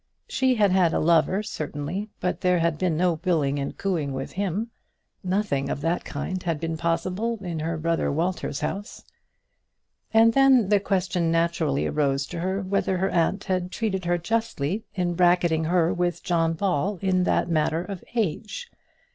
She 0.27 0.55
had 0.55 0.71
had 0.71 0.95
a 0.95 0.99
lover, 0.99 1.43
certainly, 1.43 2.09
but 2.19 2.41
there 2.41 2.57
had 2.57 2.79
been 2.79 2.97
no 2.97 3.17
billing 3.17 3.59
and 3.59 3.77
cooing 3.77 4.13
with 4.13 4.31
him. 4.31 4.71
Nothing 5.23 5.69
of 5.69 5.81
that 5.81 6.03
kind 6.03 6.41
had 6.41 6.59
been 6.59 6.75
possible 6.75 7.37
in 7.43 7.59
her 7.59 7.77
brother 7.77 8.11
Walter's 8.11 8.61
house. 8.61 9.03
And 10.11 10.33
then 10.33 10.69
the 10.69 10.79
question 10.79 11.29
naturally 11.31 11.85
arose 11.85 12.25
to 12.33 12.39
her 12.39 12.63
whether 12.63 12.97
her 12.97 13.11
aunt 13.11 13.43
had 13.43 13.71
treated 13.71 14.05
her 14.05 14.17
justly 14.17 14.85
in 14.95 15.13
bracketing 15.13 15.65
her 15.65 15.93
with 15.93 16.23
John 16.23 16.53
Ball 16.53 16.97
in 17.03 17.23
that 17.25 17.47
matter 17.47 17.83
of 17.85 18.03
age. 18.15 18.71